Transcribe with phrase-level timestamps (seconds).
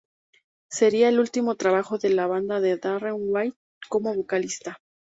[0.71, 3.55] Sería el último trabajo de la banda con Darren White
[3.87, 4.79] como vocalista.